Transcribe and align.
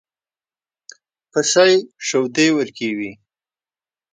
پیشو 1.31 1.67
شیدې 2.05 2.47
ورکوي 2.57 3.11